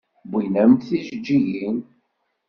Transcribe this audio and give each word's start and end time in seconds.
Wwin-am-d 0.29 0.81
tijeǧǧigin. 0.87 1.79